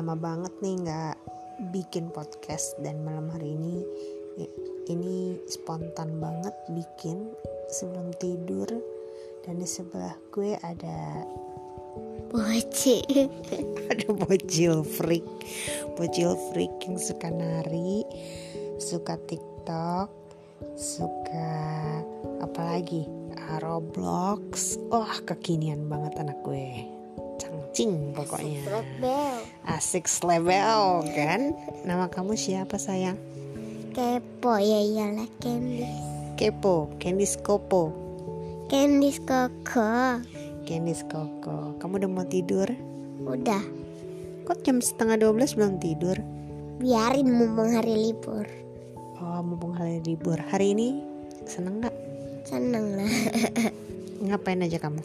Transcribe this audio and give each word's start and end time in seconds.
lama 0.00 0.16
banget 0.16 0.64
nih 0.64 0.80
nggak 0.80 1.16
bikin 1.76 2.08
podcast 2.08 2.72
dan 2.80 3.04
malam 3.04 3.28
hari 3.36 3.52
ini. 3.52 3.84
Ini 4.88 5.36
spontan 5.44 6.16
banget 6.16 6.56
bikin 6.72 7.28
sebelum 7.68 8.08
tidur. 8.16 8.64
Dan 9.44 9.60
di 9.60 9.68
sebelah 9.68 10.16
gue 10.32 10.56
ada 10.64 11.28
bocil. 12.32 13.28
Ada 13.92 14.08
bocil 14.16 14.88
freak. 14.88 15.28
Bocil 16.00 16.32
freak 16.48 16.72
yang 16.80 16.96
suka 16.96 17.28
nari 17.28 18.00
suka 18.80 19.20
tiktok 19.28 20.08
suka 20.80 21.52
apalagi 22.40 23.04
Roblox. 23.60 24.80
Wah 24.88 25.20
kekinian 25.28 25.92
banget 25.92 26.16
anak 26.24 26.40
gue 26.40 26.99
cangcing 27.70 28.10
pokoknya. 28.18 28.66
Asik 29.62 30.10
level. 30.26 31.06
Kan? 31.14 31.54
Nama 31.86 32.10
kamu 32.10 32.34
siapa 32.34 32.82
sayang? 32.82 33.14
Kepo 33.94 34.58
ya 34.58 34.82
iyalah 34.82 35.26
Candice 35.42 36.34
kepo 36.38 36.94
Candice 37.02 37.38
Kopo 37.42 37.90
Candice 38.70 39.18
Koko 39.26 40.22
Candice 40.62 41.02
Koko 41.10 41.74
kamu 41.78 42.02
udah 42.02 42.10
mau 42.10 42.26
tidur? 42.26 42.70
Udah. 43.22 43.62
Kok 44.46 44.58
jam 44.66 44.82
setengah 44.82 45.18
12 45.30 45.58
belum 45.58 45.74
tidur? 45.78 46.16
Biarin 46.82 47.30
mumpung 47.30 47.70
hari 47.70 48.10
libur. 48.10 48.46
Oh 49.22 49.42
mumpung 49.46 49.74
hari 49.78 50.02
libur. 50.02 50.38
Hari 50.38 50.74
ini 50.74 51.02
seneng 51.46 51.82
nggak? 51.82 51.94
Seneng 52.46 52.98
lah. 52.98 53.10
Ngapain 54.26 54.62
aja 54.62 54.78
kamu 54.78 55.02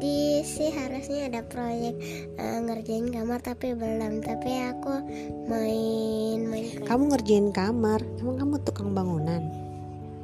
tadi 0.00 0.40
sih 0.48 0.72
harusnya 0.72 1.28
ada 1.28 1.44
proyek 1.44 1.92
uh, 2.40 2.64
ngerjain 2.64 3.12
kamar 3.12 3.36
tapi 3.44 3.76
belum. 3.76 4.24
Tapi 4.24 4.72
aku 4.72 4.96
main 5.44 6.40
main 6.40 6.80
kamu 6.88 7.12
ngerjain 7.12 7.52
kamar? 7.52 8.00
Emang 8.16 8.40
kamu 8.40 8.64
tukang 8.64 8.96
bangunan? 8.96 9.44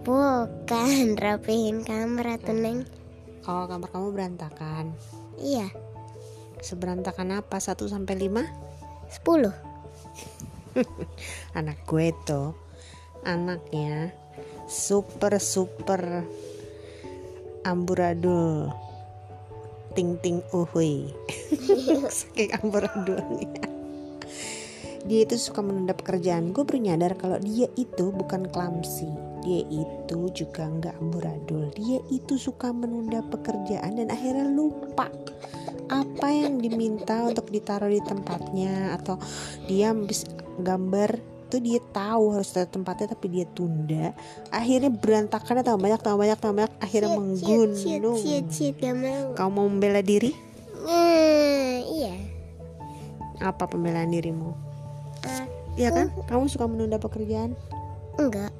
Bukan 0.00 1.20
rapihin 1.20 1.84
kamar 1.84 2.40
atau 2.40 2.56
neng. 2.56 2.88
Oh 3.44 3.68
kamar 3.68 3.92
kamu 3.92 4.16
berantakan. 4.16 4.96
Iya. 5.36 5.68
Seberantakan 6.64 7.44
apa? 7.44 7.60
1 7.60 7.76
sampai 7.76 8.16
5 8.16 8.48
10 9.28 9.52
anak 11.60 11.84
gue 11.84 12.16
tuh 12.24 12.56
anaknya 13.28 14.08
super 14.64 15.36
super 15.36 16.24
amburadul 17.68 18.85
ting 19.96 20.20
ting 20.20 20.44
uhui. 20.52 21.08
Saking 22.12 22.52
amburadulnya. 22.60 23.64
Dia 25.06 25.20
itu 25.24 25.40
suka 25.40 25.64
menunda 25.64 25.96
pekerjaan 25.96 26.52
gue 26.52 26.62
baru 26.66 26.82
nyadar 26.82 27.16
kalau 27.16 27.38
dia 27.40 27.70
itu 27.78 28.10
bukan 28.10 28.50
klamsi 28.50 29.06
dia 29.46 29.62
itu 29.70 30.18
juga 30.34 30.66
nggak 30.66 30.98
amburadul. 30.98 31.70
Dia 31.78 32.02
itu 32.10 32.34
suka 32.34 32.74
menunda 32.74 33.22
pekerjaan 33.30 33.94
dan 33.94 34.10
akhirnya 34.10 34.50
lupa 34.50 35.06
apa 35.86 36.28
yang 36.34 36.58
diminta 36.58 37.30
untuk 37.30 37.46
ditaruh 37.54 37.86
di 37.86 38.02
tempatnya 38.02 38.98
atau 38.98 39.22
dia 39.70 39.94
habis 39.94 40.26
gambar 40.58 41.35
tuh 41.46 41.60
dia 41.62 41.78
tahu 41.92 42.34
harus 42.34 42.50
ada 42.54 42.66
tempatnya 42.66 43.14
tapi 43.14 43.26
dia 43.30 43.46
tunda. 43.50 44.12
Akhirnya 44.50 44.90
berantakan 44.90 45.62
tambah 45.62 45.80
banyak 45.80 46.00
tambah 46.02 46.18
banyak 46.18 46.38
tambah 46.38 46.56
banyak 46.64 46.74
akhirnya 46.82 47.10
Cheat, 47.10 47.18
menggunung. 47.18 47.74
cheat, 47.78 48.02
cheat, 48.20 48.44
cheat, 48.50 48.74
gak 48.78 48.94
mau. 48.98 49.26
Kamu 49.38 49.50
mau 49.52 49.66
membela 49.70 50.00
diri? 50.02 50.34
Hmm, 50.86 51.74
iya. 51.86 52.14
Apa 53.42 53.68
pembelaan 53.68 54.10
dirimu? 54.10 54.54
Ah, 55.26 55.44
ya 55.74 55.90
kan? 55.92 56.08
kamu 56.30 56.46
suka 56.48 56.66
menunda 56.70 56.96
pekerjaan? 56.96 57.52
Enggak. 58.16 58.50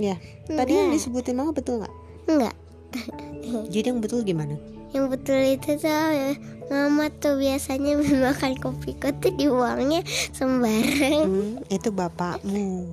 Ya 0.00 0.16
tadi 0.48 0.72
yang 0.74 0.90
Enggak. 0.90 0.98
disebutin 0.98 1.36
mama 1.36 1.52
betul 1.52 1.82
nggak? 1.82 1.94
Enggak 2.26 2.54
jadi 3.72 3.92
yang 3.92 4.00
betul 4.00 4.24
gimana? 4.24 4.56
Yang 4.92 5.06
betul 5.16 5.40
itu 5.40 5.70
tuh 5.80 5.88
ya, 5.88 6.36
mama 6.68 7.08
tuh 7.08 7.40
biasanya 7.40 7.96
makan 8.28 8.52
kopi 8.60 8.92
tuh 9.00 9.32
dibuangnya 9.32 10.04
sembarang. 10.36 11.24
Hmm, 11.24 11.52
itu 11.72 11.88
bapakmu. 11.88 12.92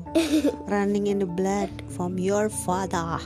Running 0.72 1.12
in 1.12 1.20
the 1.20 1.30
blood 1.30 1.68
from 1.92 2.16
your 2.16 2.48
father. 2.48 3.20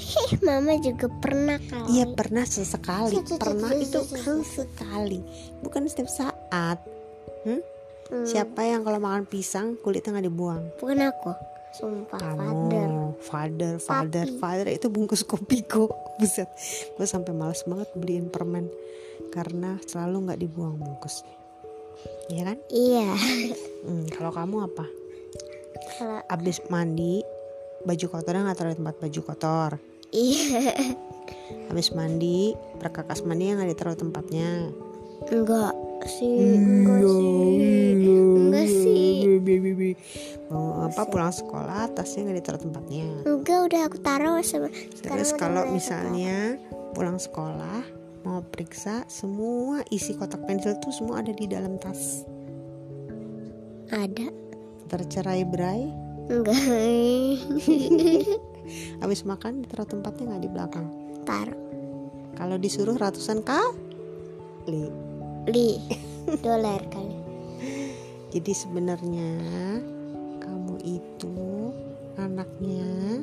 Ih, 0.00 0.40
mama 0.40 0.80
juga 0.80 1.12
pernah 1.20 1.60
kali. 1.60 2.00
Iya 2.00 2.10
pernah 2.16 2.44
sesekali. 2.48 3.20
Pernah 3.42 3.70
itu 3.76 4.00
kan 4.08 4.40
sekali. 4.40 5.20
Bukan 5.60 5.84
setiap 5.86 6.08
saat. 6.08 6.80
Hmm? 7.44 7.60
Hmm, 8.10 8.26
Siapa 8.26 8.64
yang 8.64 8.82
kalau 8.82 8.98
makan 8.98 9.28
pisang 9.28 9.76
kulitnya 9.78 10.16
nggak 10.16 10.26
dibuang? 10.26 10.72
Bukan 10.80 11.04
aku. 11.04 11.32
Sumpah 11.76 12.18
Kamu. 12.18 12.34
Father 12.40 12.99
Father 13.20 13.76
Father 14.40 14.66
Itu 14.72 14.88
bungkus 14.88 15.22
kopiku 15.22 15.88
Buset. 16.20 16.48
Gue 16.96 17.06
sampai 17.08 17.32
males 17.32 17.64
banget 17.64 17.88
beliin 17.96 18.28
permen. 18.28 18.68
Karena 19.32 19.80
selalu 19.84 20.28
nggak 20.28 20.40
dibuang 20.40 20.76
bungkusnya. 20.76 21.36
Iya 22.32 22.42
kan? 22.52 22.58
iya. 22.72 23.08
Hmm, 23.80 24.04
kalau 24.12 24.32
kamu 24.32 24.56
apa? 24.68 24.84
kalau 25.96 26.20
Abis 26.28 26.60
mandi 26.68 27.24
Baju 27.80 28.06
kotornya 28.12 28.44
nggak 28.44 28.58
taruh 28.60 28.72
di 28.76 28.78
tempat 28.84 28.96
baju 29.00 29.20
kotor. 29.24 29.70
Iya. 30.12 30.76
Habis 31.72 31.96
mandi 31.96 32.52
perkakas 32.76 33.24
mandi 33.24 33.48
yang 33.48 33.56
nggak 33.56 33.72
ditaruh 33.72 33.96
tempatnya. 33.96 34.68
Enggak 35.32 35.72
sih 36.04 36.28
enggak. 36.60 37.00
sih 37.04 37.89
mau 40.90 41.06
apa 41.06 41.06
pulang 41.06 41.30
sekolah 41.30 41.94
tasnya 41.94 42.26
nggak 42.26 42.38
ditaruh 42.42 42.62
tempatnya. 42.66 43.06
Enggak 43.22 43.60
udah 43.70 43.80
aku 43.86 43.98
taruh 44.02 44.42
terus 45.06 45.30
kalau 45.38 45.70
misalnya 45.70 46.58
pulang 46.98 47.22
sekolah 47.22 47.86
mau 48.26 48.42
periksa 48.42 49.06
semua 49.06 49.86
isi 49.88 50.18
kotak 50.18 50.42
pensil 50.44 50.76
tuh 50.82 50.90
semua 50.90 51.22
ada 51.22 51.30
di 51.30 51.46
dalam 51.46 51.78
tas. 51.78 52.26
Ada. 53.94 54.34
Tercerai 54.90 55.46
berai? 55.46 55.86
Enggak. 56.26 56.58
Habis 59.02 59.22
makan 59.22 59.62
ditaruh 59.62 59.86
tempatnya 59.86 60.34
nggak 60.34 60.42
di 60.42 60.50
belakang? 60.50 60.86
Taruh. 61.22 61.58
Kalau 62.34 62.58
disuruh 62.58 62.98
ratusan 62.98 63.46
kali. 63.46 64.90
Li. 65.46 65.78
Dolar 66.44 66.82
kali. 66.90 67.16
Jadi 68.30 68.52
sebenarnya 68.54 69.30
itu 70.82 71.70
anaknya. 72.16 73.20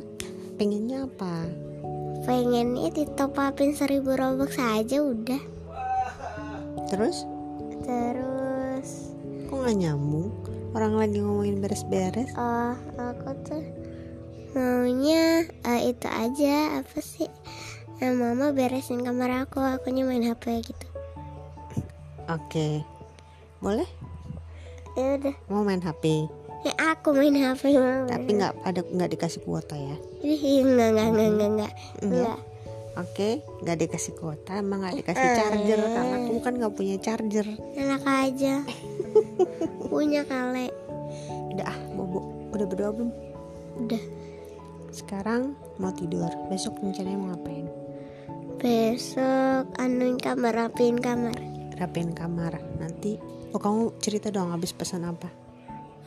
Pengennya 0.58 1.06
apa? 1.06 1.46
Pengennya 2.26 2.90
ditopapin 2.90 3.78
seribu 3.78 4.18
robux 4.18 4.58
aja 4.58 5.02
udah. 5.02 5.42
Terus? 6.90 7.26
Terus? 7.86 8.90
Kok 9.48 9.58
nggak 9.58 9.78
nyambung? 9.78 10.34
Orang 10.74 10.98
lagi 10.98 11.22
ngomongin 11.22 11.62
beres-beres. 11.62 12.34
Oh 12.38 12.74
aku 12.98 13.32
tuh 13.46 13.64
maunya 14.58 15.46
eh, 15.66 15.82
itu 15.94 16.08
aja. 16.10 16.82
Apa 16.82 17.00
sih? 17.02 17.30
Eh, 18.02 18.14
mama 18.14 18.54
beresin 18.54 19.06
kamar 19.06 19.46
aku. 19.46 19.62
Akunya 19.62 20.06
main 20.06 20.26
hp 20.26 20.44
gitu. 20.62 20.88
Oke. 22.28 22.82
Boleh? 23.62 23.90
Ya 24.98 25.18
udah. 25.22 25.36
Mau 25.50 25.62
main 25.62 25.82
HP 25.82 26.26
aku 26.76 27.16
main 27.16 27.36
hp 27.36 27.62
mama 27.78 28.10
tapi 28.12 28.30
nggak 28.36 28.54
ada 28.66 28.82
nggak 28.84 29.10
dikasih 29.16 29.42
kuota 29.46 29.76
ya? 29.80 29.96
Ih, 30.20 30.66
enggak 30.66 30.88
enggak 30.92 31.08
enggak 31.08 31.28
enggak 31.30 31.50
enggak 31.50 31.72
Enggak. 32.04 32.04
enggak 32.04 32.40
oke 32.98 33.30
nggak 33.62 33.78
dikasih 33.78 34.14
kuota 34.18 34.52
emang 34.58 34.80
nggak 34.82 34.96
dikasih 35.00 35.28
charger 35.38 35.80
karena 35.80 36.16
kamu 36.26 36.40
kan 36.42 36.54
nggak 36.58 36.74
punya 36.74 36.96
charger. 36.98 37.48
Enak 37.78 38.04
aja. 38.04 38.54
Punya 39.88 40.22
kali. 40.28 40.68
Udah 41.56 41.66
ah 41.70 41.78
bobo. 41.96 42.20
Udah 42.52 42.66
berdoa 42.68 42.92
belum? 42.92 43.12
Udah. 43.86 44.04
Sekarang 44.92 45.56
mau 45.78 45.94
tidur. 45.96 46.28
Besok 46.52 46.76
rencananya 46.84 47.18
mau 47.18 47.30
ngapain? 47.34 47.66
Besok 48.58 49.66
anuin 49.78 50.18
kamar 50.18 50.54
rapiin 50.54 50.98
kamar. 51.00 51.38
Rapiin 51.78 52.12
kamar. 52.12 52.58
Nanti 52.82 53.16
oh 53.54 53.62
kamu 53.62 53.96
cerita 54.02 54.28
dong 54.28 54.52
habis 54.52 54.74
pesan 54.76 55.08
apa 55.08 55.30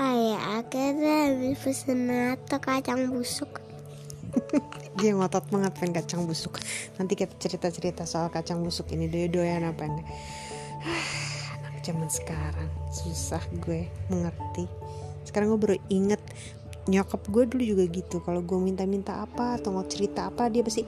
kayak 0.01 0.65
akhirnya 0.65 1.17
habis 1.29 1.61
pesen 1.61 2.09
atau 2.09 2.57
kacang 2.57 3.13
busuk. 3.13 3.61
Dia 4.97 5.13
ngotot 5.13 5.45
banget 5.53 5.77
pengen 5.77 5.93
kacang 6.01 6.25
busuk. 6.25 6.57
Nanti 6.97 7.21
kita 7.21 7.37
cerita 7.37 7.69
cerita 7.69 8.03
soal 8.09 8.33
kacang 8.33 8.65
busuk 8.65 8.89
ini 8.97 9.13
doy 9.13 9.29
doyan 9.29 9.69
apa 9.69 9.85
enggak. 9.85 10.09
Anak 11.61 11.85
zaman 11.85 12.09
sekarang 12.09 12.71
susah 12.89 13.45
gue 13.61 13.93
mengerti. 14.09 14.65
Sekarang 15.29 15.53
gue 15.53 15.61
baru 15.61 15.77
inget 15.93 16.25
nyokap 16.89 17.21
gue 17.29 17.45
dulu 17.45 17.63
juga 17.77 17.85
gitu. 17.93 18.25
Kalau 18.25 18.41
gue 18.41 18.57
minta-minta 18.57 19.21
apa 19.21 19.61
atau 19.61 19.69
mau 19.69 19.85
cerita 19.85 20.33
apa 20.33 20.49
dia 20.49 20.65
pasti 20.65 20.81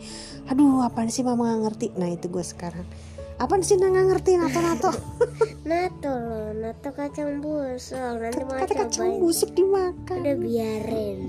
aduh 0.48 0.88
apaan 0.88 1.12
sih 1.12 1.20
mama 1.20 1.52
nggak 1.52 1.60
ngerti? 1.68 1.86
Nah 2.00 2.08
itu 2.08 2.32
gue 2.32 2.40
sekarang. 2.40 2.88
Apaan 3.36 3.60
sih 3.60 3.76
nggak 3.76 4.08
ngerti 4.08 4.40
nato 4.40 4.60
nato 4.64 4.90
nato 5.68 6.12
loh 6.16 6.41
atau 6.62 6.92
kacang 6.94 7.42
busuk 7.42 7.98
nanti 7.98 8.42
mau 8.46 8.56
kata 8.62 8.74
kacang 8.86 9.10
cobain. 9.10 9.20
busuk 9.22 9.50
dimakan. 9.58 10.18
Udah 10.22 10.36
biarin 10.38 11.20